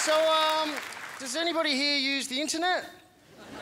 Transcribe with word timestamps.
So, 0.00 0.14
um, 0.14 0.72
does 1.18 1.36
anybody 1.36 1.74
here 1.76 1.98
use 1.98 2.26
the 2.26 2.40
internet? 2.40 2.88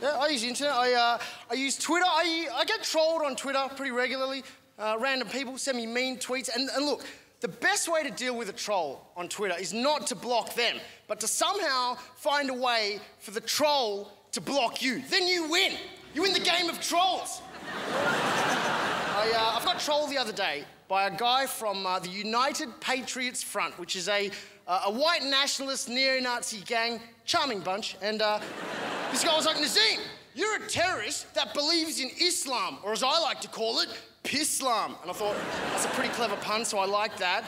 yeah, 0.00 0.18
I 0.20 0.28
use 0.28 0.42
the 0.42 0.48
internet. 0.48 0.72
I, 0.72 0.92
uh, 0.92 1.18
I 1.50 1.54
use 1.54 1.76
Twitter. 1.76 2.04
I, 2.06 2.46
I 2.54 2.64
get 2.64 2.84
trolled 2.84 3.22
on 3.22 3.34
Twitter 3.34 3.66
pretty 3.74 3.90
regularly. 3.90 4.44
Uh, 4.78 4.98
random 5.00 5.28
people 5.28 5.58
send 5.58 5.76
me 5.76 5.84
mean 5.84 6.16
tweets. 6.18 6.48
And, 6.54 6.70
and 6.76 6.86
look, 6.86 7.04
the 7.40 7.48
best 7.48 7.92
way 7.92 8.04
to 8.04 8.10
deal 8.12 8.36
with 8.36 8.48
a 8.48 8.52
troll 8.52 9.10
on 9.16 9.28
Twitter 9.28 9.56
is 9.58 9.72
not 9.72 10.06
to 10.06 10.14
block 10.14 10.54
them, 10.54 10.76
but 11.08 11.18
to 11.18 11.26
somehow 11.26 11.96
find 12.14 12.48
a 12.48 12.54
way 12.54 13.00
for 13.18 13.32
the 13.32 13.40
troll 13.40 14.12
to 14.30 14.40
block 14.40 14.80
you. 14.80 15.02
Then 15.10 15.26
you 15.26 15.50
win. 15.50 15.72
You 16.14 16.22
win 16.22 16.32
the 16.32 16.38
game 16.38 16.68
of 16.70 16.80
trolls. 16.80 17.42
I, 17.96 19.32
uh, 19.36 19.58
I've 19.58 19.64
got 19.64 19.80
trolled 19.80 20.12
the 20.12 20.18
other 20.18 20.32
day 20.32 20.64
by 20.88 21.06
a 21.06 21.16
guy 21.16 21.46
from 21.46 21.86
uh, 21.86 21.98
the 21.98 22.08
United 22.08 22.80
Patriots 22.80 23.42
Front, 23.42 23.78
which 23.78 23.96
is 23.96 24.08
a, 24.08 24.30
uh, 24.66 24.82
a 24.86 24.92
white 24.92 25.22
nationalist 25.22 25.88
neo-Nazi 25.88 26.60
gang, 26.60 27.00
charming 27.24 27.60
bunch. 27.60 27.96
And 28.02 28.22
uh, 28.22 28.40
this 29.10 29.24
guy 29.24 29.34
was 29.34 29.46
like, 29.46 29.56
Nazeem, 29.56 29.98
you're 30.34 30.56
a 30.56 30.68
terrorist 30.68 31.32
that 31.34 31.54
believes 31.54 32.00
in 32.00 32.10
Islam, 32.20 32.78
or 32.84 32.92
as 32.92 33.02
I 33.02 33.18
like 33.20 33.40
to 33.40 33.48
call 33.48 33.80
it, 33.80 33.88
Pisslam. 34.22 35.00
And 35.02 35.10
I 35.10 35.14
thought, 35.14 35.36
that's 35.70 35.86
a 35.86 35.88
pretty 35.88 36.10
clever 36.10 36.36
pun, 36.36 36.64
so 36.64 36.78
I 36.78 36.86
like 36.86 37.16
that. 37.16 37.44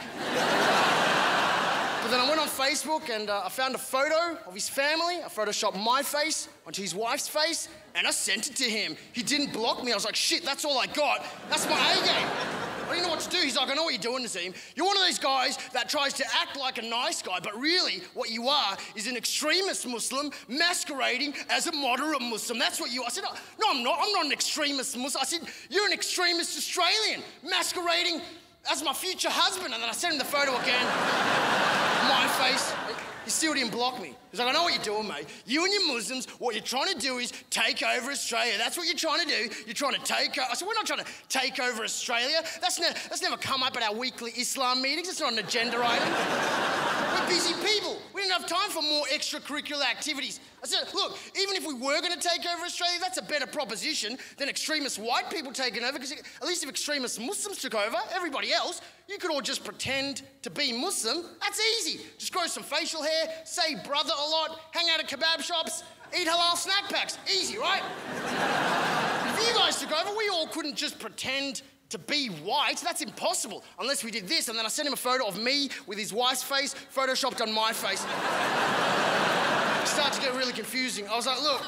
but 2.02 2.10
then 2.10 2.20
I 2.20 2.28
went 2.28 2.40
on 2.40 2.48
Facebook 2.48 3.10
and 3.10 3.30
uh, 3.30 3.42
I 3.44 3.50
found 3.50 3.74
a 3.74 3.78
photo 3.78 4.38
of 4.46 4.54
his 4.54 4.68
family. 4.68 5.16
I 5.24 5.28
photoshopped 5.28 5.82
my 5.84 6.02
face 6.02 6.48
onto 6.66 6.82
his 6.82 6.94
wife's 6.94 7.28
face, 7.28 7.68
and 7.94 8.06
I 8.06 8.10
sent 8.10 8.48
it 8.48 8.56
to 8.56 8.64
him. 8.64 8.96
He 9.12 9.22
didn't 9.22 9.52
block 9.52 9.84
me. 9.84 9.92
I 9.92 9.94
was 9.94 10.04
like, 10.04 10.16
shit, 10.16 10.44
that's 10.44 10.64
all 10.64 10.78
I 10.78 10.86
got. 10.86 11.24
That's 11.50 11.68
my 11.68 11.92
A 11.92 12.04
game. 12.04 12.67
I 12.88 12.94
don't 12.94 13.02
know 13.02 13.10
what 13.10 13.20
to 13.20 13.28
do. 13.28 13.38
He's 13.38 13.56
like, 13.56 13.70
I 13.70 13.74
know 13.74 13.84
what 13.84 13.92
you're 13.92 14.02
doing, 14.02 14.24
Nazeem. 14.24 14.54
You're 14.74 14.86
one 14.86 14.96
of 14.96 15.04
these 15.04 15.18
guys 15.18 15.58
that 15.74 15.88
tries 15.88 16.14
to 16.14 16.24
act 16.40 16.56
like 16.58 16.78
a 16.78 16.82
nice 16.82 17.20
guy, 17.20 17.38
but 17.42 17.58
really 17.58 18.02
what 18.14 18.30
you 18.30 18.48
are 18.48 18.76
is 18.94 19.06
an 19.06 19.16
extremist 19.16 19.86
Muslim 19.86 20.30
masquerading 20.48 21.34
as 21.50 21.66
a 21.66 21.72
moderate 21.72 22.22
Muslim. 22.22 22.58
That's 22.58 22.80
what 22.80 22.90
you 22.90 23.02
are. 23.02 23.06
I 23.06 23.10
said, 23.10 23.24
no, 23.60 23.66
I'm 23.70 23.82
not. 23.82 23.98
I'm 24.00 24.12
not 24.12 24.26
an 24.26 24.32
extremist 24.32 24.96
Muslim. 24.96 25.20
I 25.20 25.24
said, 25.26 25.40
you're 25.68 25.86
an 25.86 25.92
extremist 25.92 26.56
Australian 26.56 27.22
masquerading 27.42 28.22
as 28.70 28.82
my 28.82 28.92
future 28.94 29.30
husband. 29.30 29.74
And 29.74 29.82
then 29.82 29.90
I 29.90 29.92
sent 29.92 30.14
him 30.14 30.18
the 30.18 30.24
photo 30.24 30.56
again. 30.56 30.84
my 32.08 32.26
face. 32.40 33.07
He 33.28 33.32
still 33.32 33.52
didn't 33.52 33.72
block 33.72 34.00
me. 34.00 34.14
He's 34.30 34.40
like, 34.40 34.48
I 34.48 34.52
know 34.52 34.62
what 34.62 34.72
you're 34.72 34.82
doing, 34.82 35.06
mate. 35.06 35.26
You 35.44 35.62
and 35.62 35.70
your 35.70 35.86
Muslims, 35.86 36.24
what 36.38 36.54
you're 36.54 36.64
trying 36.64 36.90
to 36.94 36.98
do 36.98 37.18
is 37.18 37.30
take 37.50 37.82
over 37.82 38.10
Australia. 38.10 38.54
That's 38.56 38.78
what 38.78 38.86
you're 38.86 38.96
trying 38.96 39.20
to 39.20 39.26
do. 39.26 39.54
You're 39.66 39.74
trying 39.74 39.96
to 39.96 40.00
take 40.00 40.30
over. 40.38 40.46
I 40.50 40.54
said, 40.54 40.66
we're 40.66 40.72
not 40.72 40.86
trying 40.86 41.04
to 41.04 41.10
take 41.28 41.60
over 41.60 41.84
Australia. 41.84 42.40
That's, 42.62 42.80
ne- 42.80 42.88
that's 42.88 43.20
never 43.20 43.36
come 43.36 43.62
up 43.62 43.76
at 43.76 43.82
our 43.82 43.94
weekly 43.94 44.30
Islam 44.30 44.80
meetings. 44.80 45.10
It's 45.10 45.20
not 45.20 45.34
an 45.34 45.40
agenda 45.40 45.78
item. 45.78 46.08
we're 47.20 47.28
busy 47.28 47.52
people. 47.62 47.98
We 48.14 48.22
didn't 48.22 48.32
have 48.32 48.37
time 48.48 48.70
for 48.70 48.82
more 48.82 49.04
extracurricular 49.12 49.84
activities. 49.88 50.40
I 50.62 50.66
said, 50.66 50.88
look, 50.94 51.18
even 51.38 51.54
if 51.54 51.66
we 51.66 51.74
were 51.74 52.00
going 52.00 52.18
to 52.18 52.28
take 52.28 52.44
over 52.46 52.64
Australia, 52.64 52.98
that's 53.00 53.18
a 53.18 53.22
better 53.22 53.46
proposition 53.46 54.18
than 54.38 54.48
extremist 54.48 54.98
white 54.98 55.30
people 55.30 55.52
taking 55.52 55.84
over, 55.84 55.92
because 55.92 56.12
at 56.12 56.46
least 56.46 56.62
if 56.62 56.70
extremist 56.70 57.20
Muslims 57.20 57.58
took 57.58 57.74
over, 57.74 57.96
everybody 58.12 58.52
else, 58.52 58.80
you 59.08 59.18
could 59.18 59.30
all 59.30 59.40
just 59.40 59.64
pretend 59.64 60.22
to 60.42 60.50
be 60.50 60.72
Muslim. 60.72 61.24
That's 61.40 61.60
easy. 61.78 62.00
Just 62.18 62.32
grow 62.32 62.46
some 62.46 62.62
facial 62.62 63.02
hair, 63.02 63.28
say 63.44 63.76
brother 63.86 64.12
a 64.18 64.30
lot, 64.30 64.60
hang 64.72 64.86
out 64.90 65.00
at 65.00 65.08
kebab 65.08 65.42
shops, 65.42 65.84
eat 66.18 66.26
halal 66.26 66.56
snack 66.56 66.88
packs. 66.88 67.18
Easy, 67.30 67.58
right? 67.58 67.82
if 69.38 69.48
you 69.48 69.54
guys 69.54 69.78
took 69.80 69.92
over, 69.92 70.16
we 70.16 70.28
all 70.28 70.46
couldn't 70.48 70.74
just 70.74 70.98
pretend 70.98 71.62
to 71.90 71.98
be 71.98 72.28
white. 72.28 72.76
That's 72.78 73.02
impossible 73.02 73.64
unless 73.78 74.04
we 74.04 74.10
did 74.10 74.28
this. 74.28 74.48
And 74.48 74.58
then 74.58 74.66
I 74.66 74.68
sent 74.68 74.86
him 74.86 74.92
a 74.92 74.96
photo 74.96 75.26
of 75.26 75.38
me 75.38 75.70
with 75.86 75.98
his 75.98 76.12
wife's 76.12 76.42
face 76.42 76.74
photoshopped 76.94 77.40
on 77.40 77.52
my 77.52 77.72
face 77.72 78.04
It 79.82 79.88
started 79.88 80.14
to 80.14 80.20
get 80.20 80.34
really 80.36 80.52
confusing. 80.52 81.08
I 81.08 81.16
was 81.16 81.26
like, 81.26 81.40
look, 81.42 81.62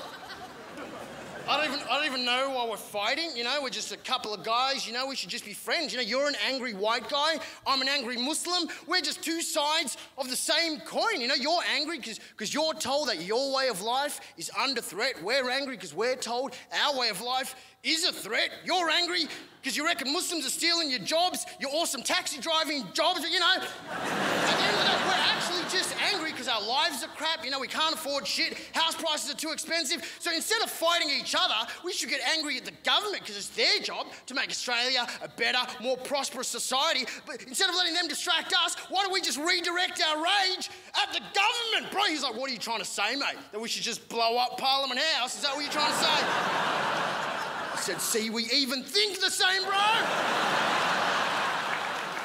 I 1.51 1.57
don't 1.57 1.75
even 1.75 1.89
I 1.89 1.97
don't 1.97 2.07
even 2.07 2.25
know 2.25 2.51
why 2.51 2.69
we're 2.69 2.77
fighting. 2.77 3.31
You 3.35 3.43
know, 3.43 3.59
we're 3.61 3.71
just 3.71 3.91
a 3.91 3.97
couple 3.97 4.33
of 4.33 4.45
guys. 4.45 4.87
You 4.87 4.93
know, 4.93 5.09
we 5.09 5.17
should 5.17 5.31
just 5.31 5.45
be 5.45 5.53
friends. 5.53 5.93
You 5.93 5.99
know, 5.99 6.05
you're 6.05 6.29
an 6.29 6.37
angry 6.47 6.75
white 6.75 7.09
guy. 7.09 7.41
I'm 7.67 7.83
an 7.83 7.89
angry 7.89 8.17
Muslim. 8.17 8.69
We're 8.87 9.01
just 9.01 9.21
two 9.21 9.43
sides 9.43 9.97
of 10.17 10.31
the 10.31 10.37
same 10.37 10.79
coin. 10.79 11.21
You 11.21 11.27
know, 11.27 11.35
you're 11.35 11.61
angry 11.75 11.99
because 11.99 12.21
because 12.21 12.55
you're 12.55 12.75
told 12.75 13.09
that 13.09 13.23
your 13.23 13.53
way 13.53 13.67
of 13.67 13.83
life 13.83 14.21
is 14.37 14.49
under 14.57 14.81
threat. 14.81 15.21
We're 15.25 15.51
angry 15.51 15.75
because 15.75 15.93
we're 15.93 16.15
told 16.15 16.55
our 16.85 16.97
way 16.97 17.09
of 17.09 17.21
life 17.21 17.57
is 17.83 18.05
a 18.05 18.13
threat. 18.13 18.51
You're 18.65 18.91
angry 18.91 19.27
because 19.61 19.77
you 19.77 19.85
reckon 19.85 20.13
Muslims 20.13 20.47
are 20.47 20.51
stealing 20.51 20.91
your 20.91 21.01
jobs, 21.01 21.47
your 21.59 21.71
awesome 21.75 22.03
taxi 22.03 22.41
driving 22.41 22.85
jobs, 22.93 23.21
you 23.29 23.41
know. 23.41 23.57
At 23.57 24.57
the 24.57 24.65
end 24.65 24.75
of 24.75 24.81
the 24.81 24.89
day, 24.89 25.05
we're 25.05 25.25
actually 25.35 25.63
just 25.71 25.95
angry 26.13 26.31
because 26.31 26.49
our 26.49 26.63
lives 26.63 27.03
are 27.05 27.09
crap, 27.09 27.45
you 27.45 27.51
know, 27.51 27.61
we 27.61 27.69
can't 27.69 27.95
afford 27.95 28.27
shit, 28.27 28.57
house 28.73 28.95
prices 28.95 29.31
are 29.31 29.37
too 29.37 29.51
expensive. 29.51 30.03
So 30.19 30.33
instead 30.33 30.63
of 30.63 30.71
fighting 30.71 31.09
each 31.11 31.35
other, 31.35 31.40
we 31.85 31.93
should 31.93 32.09
get 32.09 32.21
angry 32.37 32.57
at 32.57 32.65
the 32.65 32.73
government 32.85 33.23
because 33.23 33.37
it's 33.37 33.49
their 33.51 33.81
job 33.81 34.07
to 34.27 34.35
make 34.35 34.51
Australia 34.51 35.07
a 35.23 35.29
better, 35.29 35.59
more 35.83 35.97
prosperous 35.97 36.49
society. 36.49 37.07
But 37.27 37.43
instead 37.43 37.69
of 37.69 37.77
letting 37.77 37.95
them 37.95 38.09
distract 38.09 38.55
us, 38.65 38.77
why 38.89 39.03
don't 39.03 39.13
we 39.13 39.21
just 39.21 39.39
redirect 39.39 40.03
our 40.09 40.17
rage 40.17 40.71
at 41.03 41.13
the 41.13 41.21
government? 41.21 41.93
Bro, 41.93 42.05
he's 42.05 42.23
like, 42.23 42.37
what 42.37 42.51
are 42.51 42.53
you 42.53 42.59
trying 42.59 42.81
to 42.81 42.85
say, 42.85 43.17
mate? 43.17 43.37
That 43.53 43.61
we 43.61 43.69
should 43.69 43.83
just 43.83 44.09
blow 44.09 44.37
up 44.39 44.59
Parliament 44.59 45.01
House? 45.01 45.37
Is 45.37 45.43
that 45.43 45.55
what 45.55 45.63
you're 45.63 45.73
trying 45.73 45.93
to 45.93 45.99
say? 45.99 46.07
I 47.73 47.79
said, 47.81 48.01
see, 48.01 48.31
we 48.31 48.45
even 48.53 48.83
think 48.83 49.21
the 49.21 49.31
same, 49.31 49.65
bro. 49.65 49.81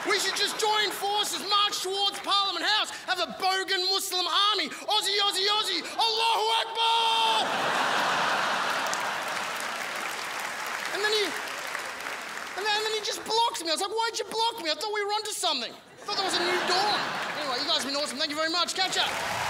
We 0.09 0.19
should 0.19 0.35
just 0.35 0.59
join 0.59 0.91
forces, 0.91 1.41
march 1.49 1.81
towards 1.81 2.19
Parliament 2.19 2.63
House, 2.63 2.91
have 3.07 3.19
a 3.19 3.31
bogan 3.41 3.89
Muslim 3.89 4.25
army. 4.51 4.69
Aussie, 4.69 5.17
Aussie, 5.17 5.47
Aussie, 5.49 5.81
Allahu 5.97 6.45
Akbar! 6.61 7.85
and 10.95 11.03
then 11.03 11.11
he, 11.11 11.25
and 11.25 12.63
then, 12.63 12.75
and 12.75 12.85
then 12.85 12.93
he 12.93 13.01
just 13.03 13.23
blocks 13.25 13.54
me. 13.65 13.71
I 13.71 13.75
was 13.75 13.81
like, 13.81 13.91
why'd 13.91 14.19
you 14.19 14.25
block 14.25 14.63
me? 14.63 14.69
I 14.69 14.75
thought 14.75 14.93
we 14.93 15.03
were 15.03 15.11
onto 15.11 15.31
something. 15.31 15.73
I 15.73 16.05
thought 16.05 16.17
there 16.17 16.25
was 16.25 16.37
a 16.37 16.39
new 16.39 16.59
dawn. 16.69 16.99
Anyway, 17.41 17.57
you 17.61 17.67
guys 17.67 17.83
have 17.83 17.91
been 17.91 17.95
awesome. 17.95 18.17
Thank 18.17 18.29
you 18.29 18.37
very 18.37 18.51
much. 18.51 18.75
Catch 18.75 18.97
up. 18.97 19.44